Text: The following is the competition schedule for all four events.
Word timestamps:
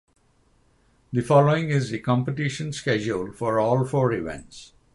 The 1.13 1.21
following 1.21 1.69
is 1.69 1.91
the 1.91 1.99
competition 1.99 2.73
schedule 2.73 3.31
for 3.31 3.59
all 3.59 3.85
four 3.85 4.11
events. 4.13 4.73